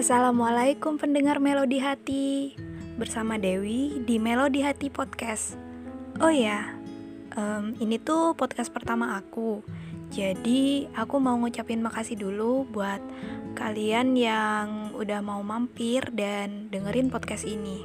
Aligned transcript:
Assalamualaikum 0.00 0.96
pendengar 0.96 1.44
Melodi 1.44 1.76
Hati. 1.76 2.56
Bersama 2.96 3.36
Dewi 3.36 4.00
di 4.08 4.16
Melodi 4.16 4.64
Hati 4.64 4.88
Podcast. 4.88 5.60
Oh 6.24 6.32
ya, 6.32 6.72
um, 7.36 7.76
ini 7.76 8.00
tuh 8.00 8.32
podcast 8.32 8.72
pertama 8.72 9.20
aku. 9.20 9.60
Jadi 10.08 10.88
aku 10.96 11.20
mau 11.20 11.36
ngucapin 11.36 11.84
makasih 11.84 12.16
dulu 12.16 12.64
buat 12.72 12.96
kalian 13.52 14.16
yang 14.16 14.96
udah 14.96 15.20
mau 15.20 15.44
mampir 15.44 16.08
dan 16.16 16.72
dengerin 16.72 17.12
podcast 17.12 17.44
ini. 17.44 17.84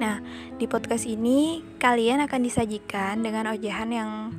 Nah, 0.00 0.24
di 0.56 0.64
podcast 0.64 1.04
ini 1.04 1.60
kalian 1.76 2.24
akan 2.24 2.40
disajikan 2.40 3.20
dengan 3.20 3.52
ojehan 3.52 3.92
yang 3.92 4.32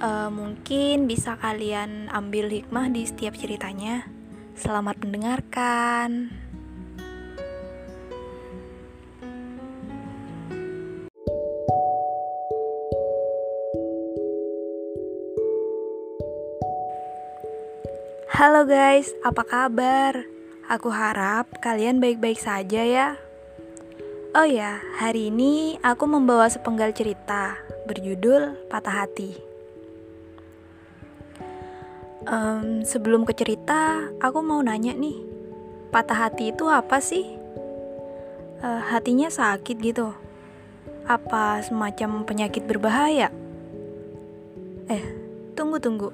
uh, 0.00 0.32
mungkin 0.32 1.04
bisa 1.04 1.36
kalian 1.36 2.08
ambil 2.16 2.48
hikmah 2.48 2.88
di 2.88 3.04
setiap 3.04 3.36
ceritanya. 3.36 4.17
Selamat 4.58 4.98
mendengarkan. 4.98 6.34
Halo 18.34 18.66
guys, 18.66 19.14
apa 19.22 19.46
kabar? 19.46 20.26
Aku 20.66 20.90
harap 20.90 21.46
kalian 21.62 22.02
baik-baik 22.02 22.42
saja 22.42 22.82
ya. 22.82 23.14
Oh 24.34 24.42
ya, 24.42 24.82
hari 24.98 25.30
ini 25.30 25.78
aku 25.86 26.10
membawa 26.10 26.50
sepenggal 26.50 26.90
cerita 26.90 27.62
berjudul 27.86 28.66
Patah 28.66 29.06
Hati 29.06 29.47
um, 32.28 32.84
sebelum 32.84 33.24
ke 33.24 33.32
cerita, 33.34 34.12
aku 34.20 34.44
mau 34.44 34.60
nanya 34.60 34.92
nih, 34.94 35.16
patah 35.88 36.28
hati 36.28 36.52
itu 36.52 36.68
apa 36.68 37.00
sih? 37.00 37.24
Uh, 38.60 38.82
hatinya 38.92 39.32
sakit 39.32 39.76
gitu? 39.80 40.12
Apa 41.08 41.64
semacam 41.64 42.28
penyakit 42.28 42.68
berbahaya? 42.68 43.32
Eh, 44.92 45.04
tunggu 45.56 45.80
tunggu, 45.80 46.12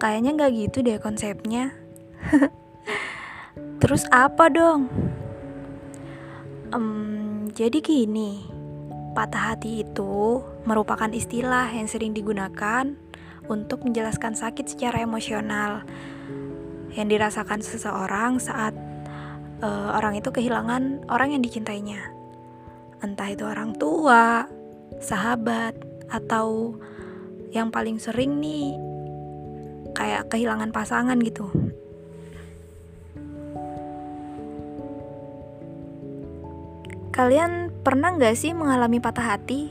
kayaknya 0.00 0.30
nggak 0.36 0.52
gitu 0.56 0.80
deh 0.80 0.96
konsepnya. 0.96 1.76
Terus 3.84 4.08
apa 4.08 4.48
dong? 4.48 4.88
Um, 6.72 7.52
jadi 7.52 7.84
gini, 7.84 8.48
patah 9.12 9.52
hati 9.52 9.84
itu 9.84 10.40
merupakan 10.64 11.10
istilah 11.12 11.68
yang 11.68 11.84
sering 11.84 12.16
digunakan 12.16 12.96
untuk 13.52 13.84
menjelaskan 13.84 14.32
sakit 14.32 14.72
secara 14.72 15.04
emosional 15.04 15.84
yang 16.96 17.12
dirasakan 17.12 17.60
seseorang 17.60 18.40
saat 18.40 18.72
uh, 19.60 19.92
orang 19.92 20.16
itu 20.16 20.32
kehilangan 20.32 21.04
orang 21.12 21.36
yang 21.36 21.44
dicintainya. 21.44 22.00
Entah 23.04 23.28
itu 23.28 23.44
orang 23.44 23.76
tua, 23.76 24.48
sahabat, 24.96 25.76
atau 26.08 26.76
yang 27.52 27.68
paling 27.68 28.00
sering 28.00 28.40
nih 28.40 28.72
kayak 29.92 30.32
kehilangan 30.32 30.72
pasangan 30.72 31.20
gitu. 31.20 31.48
Kalian 37.12 37.68
pernah 37.84 38.16
gak 38.16 38.40
sih 38.40 38.56
mengalami 38.56 38.96
patah 38.96 39.36
hati? 39.36 39.68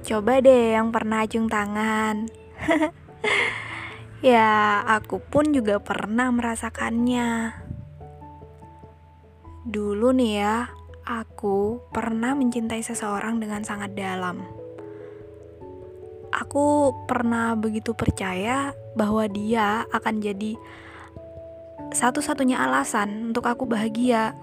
Coba 0.00 0.40
deh 0.40 0.72
yang 0.72 0.88
pernah 0.88 1.28
acung 1.28 1.44
tangan. 1.44 2.45
ya, 4.34 4.82
aku 4.86 5.20
pun 5.20 5.52
juga 5.52 5.78
pernah 5.80 6.30
merasakannya. 6.32 7.52
Dulu 9.66 10.14
nih 10.14 10.32
ya, 10.40 10.70
aku 11.06 11.82
pernah 11.90 12.34
mencintai 12.34 12.82
seseorang 12.82 13.38
dengan 13.38 13.62
sangat 13.62 13.94
dalam. 13.94 14.42
Aku 16.34 16.92
pernah 17.08 17.56
begitu 17.56 17.96
percaya 17.96 18.74
bahwa 18.98 19.24
dia 19.30 19.88
akan 19.94 20.20
jadi 20.20 20.58
satu-satunya 21.94 22.60
alasan 22.60 23.30
untuk 23.32 23.46
aku 23.46 23.64
bahagia. 23.64 24.34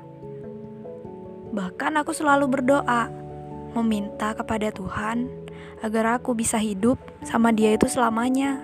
Bahkan 1.53 2.01
aku 2.01 2.16
selalu 2.16 2.50
berdoa, 2.50 3.12
meminta 3.78 4.34
kepada 4.34 4.74
Tuhan 4.74 5.43
agar 5.84 6.19
aku 6.19 6.31
bisa 6.31 6.56
hidup 6.57 6.96
sama 7.28 7.51
dia 7.51 7.75
itu 7.75 7.91
selamanya. 7.91 8.63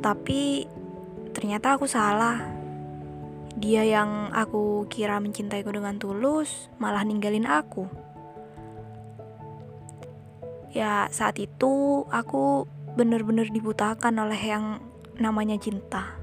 Tapi 0.00 0.64
ternyata 1.36 1.76
aku 1.76 1.84
salah. 1.84 2.40
Dia 3.58 3.82
yang 3.82 4.30
aku 4.30 4.86
kira 4.86 5.18
mencintaiku 5.18 5.74
dengan 5.74 5.98
tulus 5.98 6.70
malah 6.78 7.02
ninggalin 7.02 7.44
aku. 7.44 7.90
Ya, 10.70 11.10
saat 11.10 11.42
itu 11.42 12.04
aku 12.06 12.70
benar-benar 12.94 13.50
dibutakan 13.50 14.14
oleh 14.22 14.38
yang 14.38 14.78
namanya 15.18 15.58
cinta. 15.58 16.18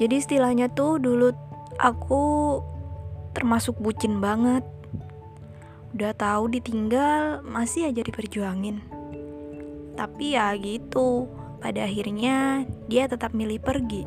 Jadi 0.00 0.18
istilahnya 0.18 0.72
tuh 0.72 0.98
dulu 0.98 1.30
aku 1.78 2.58
termasuk 3.36 3.78
bucin 3.78 4.18
banget 4.18 4.66
udah 5.94 6.10
tahu 6.18 6.50
ditinggal 6.50 7.46
masih 7.46 7.86
aja 7.86 8.02
diperjuangin. 8.02 8.82
Tapi 9.94 10.34
ya 10.34 10.50
gitu 10.58 11.30
pada 11.62 11.86
akhirnya 11.86 12.66
dia 12.90 13.06
tetap 13.06 13.30
milih 13.30 13.62
pergi. 13.62 14.02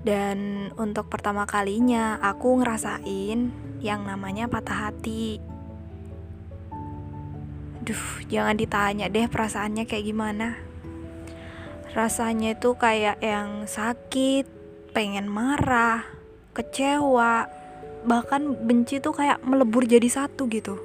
Dan 0.00 0.70
untuk 0.80 1.12
pertama 1.12 1.44
kalinya 1.44 2.16
aku 2.24 2.64
ngerasain 2.64 3.52
yang 3.84 4.00
namanya 4.08 4.48
patah 4.48 4.88
hati. 4.88 5.44
Duh, 7.84 8.04
jangan 8.32 8.56
ditanya 8.56 9.12
deh 9.12 9.28
perasaannya 9.28 9.84
kayak 9.84 10.08
gimana. 10.08 10.56
Rasanya 11.92 12.56
itu 12.56 12.72
kayak 12.80 13.20
yang 13.20 13.68
sakit, 13.68 14.48
pengen 14.96 15.28
marah, 15.28 16.06
kecewa, 16.56 17.55
bahkan 18.06 18.54
benci 18.54 19.02
tuh 19.02 19.10
kayak 19.10 19.42
melebur 19.42 19.82
jadi 19.82 20.06
satu 20.06 20.46
gitu. 20.46 20.78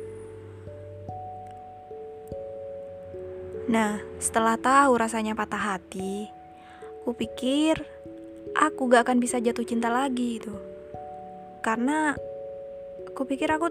Nah, 3.69 4.01
setelah 4.17 4.57
tahu 4.57 4.97
rasanya 4.97 5.37
patah 5.37 5.77
hati, 5.77 6.27
aku 7.05 7.13
pikir 7.13 7.85
aku 8.57 8.89
gak 8.89 9.07
akan 9.07 9.21
bisa 9.21 9.37
jatuh 9.37 9.63
cinta 9.63 9.87
lagi 9.87 10.41
itu. 10.41 10.51
Karena 11.61 12.17
aku 13.07 13.23
pikir 13.29 13.53
aku 13.53 13.69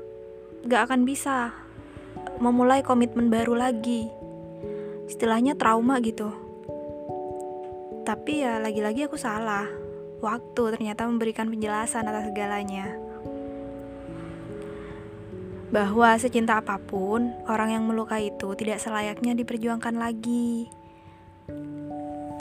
gak 0.65 0.89
akan 0.89 1.03
bisa 1.03 1.51
memulai 2.39 2.87
komitmen 2.87 3.29
baru 3.29 3.59
lagi. 3.59 4.09
Istilahnya 5.11 5.59
trauma 5.59 5.99
gitu. 5.99 6.31
Tapi 8.07 8.47
ya 8.47 8.63
lagi-lagi 8.63 9.11
aku 9.11 9.19
salah. 9.19 9.67
Waktu 10.23 10.79
ternyata 10.79 11.05
memberikan 11.11 11.51
penjelasan 11.51 12.07
atas 12.07 12.31
segalanya 12.31 13.10
bahwa 15.71 16.19
secinta 16.19 16.59
apa 16.59 16.83
pun, 16.83 17.31
orang 17.47 17.79
yang 17.79 17.85
melukai 17.87 18.35
itu 18.35 18.59
tidak 18.59 18.83
selayaknya 18.83 19.39
diperjuangkan 19.39 19.95
lagi. 19.95 20.67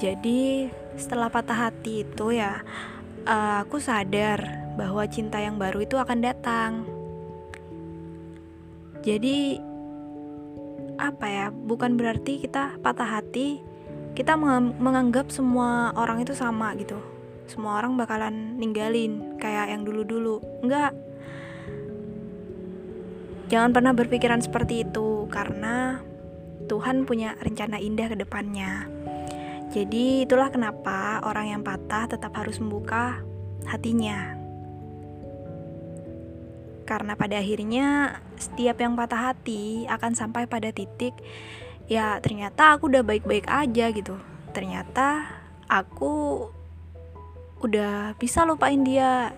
Jadi, 0.01 0.69
setelah 0.97 1.29
patah 1.29 1.69
hati 1.69 2.01
itu 2.01 2.33
ya, 2.33 2.65
uh, 3.29 3.61
aku 3.61 3.77
sadar 3.77 4.41
bahwa 4.73 5.05
cinta 5.05 5.37
yang 5.37 5.61
baru 5.61 5.85
itu 5.85 5.95
akan 6.01 6.19
datang. 6.25 6.71
Jadi, 9.05 9.61
apa 10.97 11.25
ya? 11.29 11.45
Bukan 11.53 12.01
berarti 12.01 12.41
kita 12.41 12.81
patah 12.81 13.21
hati, 13.21 13.61
kita 14.17 14.35
menganggap 14.81 15.29
semua 15.29 15.93
orang 15.93 16.25
itu 16.25 16.33
sama 16.33 16.73
gitu. 16.75 16.97
Semua 17.45 17.77
orang 17.77 17.93
bakalan 17.93 18.57
ninggalin 18.57 19.37
kayak 19.37 19.69
yang 19.73 19.81
dulu-dulu. 19.85 20.41
Enggak, 20.61 20.93
Jangan 23.49 23.73
pernah 23.73 23.97
berpikiran 23.97 24.45
seperti 24.45 24.85
itu 24.85 25.25
karena 25.33 26.05
Tuhan 26.69 27.09
punya 27.09 27.33
rencana 27.41 27.81
indah 27.81 28.13
ke 28.13 28.17
depannya. 28.21 28.85
Jadi 29.73 30.21
itulah 30.21 30.53
kenapa 30.53 31.17
orang 31.25 31.57
yang 31.57 31.61
patah 31.65 32.05
tetap 32.05 32.29
harus 32.37 32.61
membuka 32.61 33.25
hatinya. 33.65 34.37
Karena 36.85 37.17
pada 37.17 37.41
akhirnya 37.41 38.17
setiap 38.37 38.77
yang 38.85 38.93
patah 38.93 39.33
hati 39.33 39.89
akan 39.89 40.13
sampai 40.13 40.45
pada 40.45 40.69
titik 40.69 41.17
ya 41.89 42.21
ternyata 42.21 42.77
aku 42.77 42.85
udah 42.85 43.01
baik-baik 43.01 43.49
aja 43.49 43.89
gitu. 43.89 44.13
Ternyata 44.53 45.25
aku 45.65 46.45
udah 47.65 48.13
bisa 48.21 48.45
lupain 48.45 48.85
dia 48.85 49.33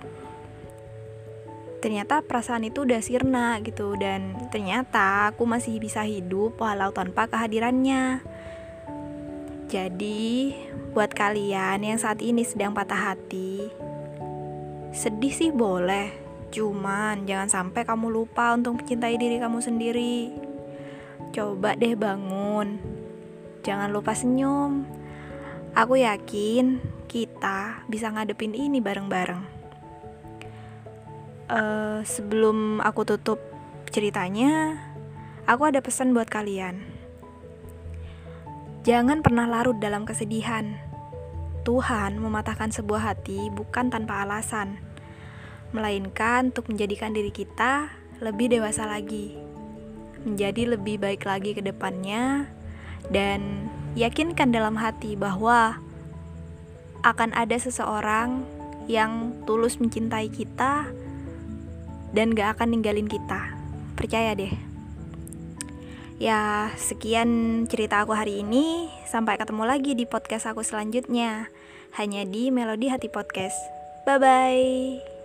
ternyata 1.82 2.22
perasaan 2.22 2.70
itu 2.70 2.86
udah 2.86 3.02
sirna 3.02 3.58
gitu 3.66 3.98
dan 3.98 4.38
ternyata 4.54 5.34
aku 5.34 5.50
masih 5.50 5.82
bisa 5.82 6.06
hidup 6.06 6.62
walau 6.62 6.94
tanpa 6.94 7.26
kehadirannya. 7.26 8.22
Jadi, 9.66 10.54
buat 10.94 11.10
kalian 11.16 11.82
yang 11.82 11.98
saat 11.98 12.22
ini 12.22 12.44
sedang 12.44 12.76
patah 12.76 13.16
hati, 13.16 13.72
sedih 14.92 15.32
sih 15.32 15.50
boleh, 15.50 16.12
cuman 16.52 17.24
jangan 17.24 17.48
sampai 17.48 17.88
kamu 17.88 18.12
lupa 18.12 18.52
untuk 18.52 18.84
mencintai 18.84 19.16
diri 19.16 19.40
kamu 19.40 19.64
sendiri. 19.64 20.36
Coba 21.32 21.80
deh 21.80 21.96
bangun, 21.96 22.84
jangan 23.64 23.96
lupa 23.96 24.12
senyum. 24.12 24.84
Aku 25.72 25.96
yakin 25.96 26.84
kita 27.08 27.88
bisa 27.88 28.12
ngadepin 28.12 28.52
ini 28.52 28.84
bareng-bareng. 28.84 29.61
Uh, 31.52 32.00
sebelum 32.08 32.80
aku 32.80 33.04
tutup 33.04 33.44
ceritanya, 33.92 34.80
aku 35.44 35.68
ada 35.68 35.84
pesan 35.84 36.16
buat 36.16 36.32
kalian. 36.32 36.80
Jangan 38.88 39.20
pernah 39.20 39.52
larut 39.52 39.76
dalam 39.76 40.08
kesedihan. 40.08 40.80
Tuhan 41.68 42.24
mematahkan 42.24 42.72
sebuah 42.72 43.04
hati 43.04 43.52
bukan 43.52 43.92
tanpa 43.92 44.24
alasan, 44.24 44.80
melainkan 45.76 46.56
untuk 46.56 46.72
menjadikan 46.72 47.12
diri 47.12 47.36
kita 47.36 47.92
lebih 48.24 48.48
dewasa 48.56 48.88
lagi, 48.88 49.36
menjadi 50.24 50.80
lebih 50.80 51.04
baik 51.04 51.28
lagi 51.28 51.52
ke 51.52 51.60
depannya, 51.60 52.48
dan 53.12 53.68
yakinkan 54.00 54.56
dalam 54.56 54.80
hati 54.80 55.20
bahwa 55.20 55.84
akan 57.04 57.36
ada 57.36 57.60
seseorang 57.60 58.48
yang 58.88 59.36
tulus 59.44 59.84
mencintai 59.84 60.32
kita 60.32 60.90
dan 62.12 62.36
gak 62.36 62.60
akan 62.60 62.76
ninggalin 62.76 63.08
kita. 63.08 63.52
Percaya 63.96 64.36
deh. 64.36 64.52
Ya, 66.22 66.70
sekian 66.78 67.66
cerita 67.66 68.06
aku 68.06 68.14
hari 68.14 68.46
ini. 68.46 68.94
Sampai 69.10 69.42
ketemu 69.42 69.66
lagi 69.66 69.98
di 69.98 70.06
podcast 70.06 70.46
aku 70.46 70.62
selanjutnya. 70.62 71.50
Hanya 71.98 72.24
di 72.30 72.54
Melodi 72.54 72.94
Hati 72.94 73.10
Podcast. 73.10 73.58
Bye 74.06 74.22
bye. 74.22 75.21